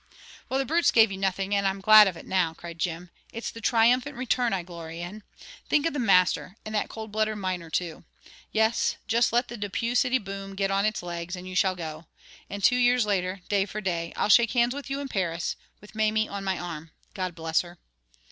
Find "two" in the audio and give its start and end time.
12.63-12.77